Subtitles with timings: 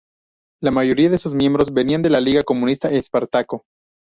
[0.63, 3.65] La mayoría de sus miembros venían de la Liga Comunista Espartaco.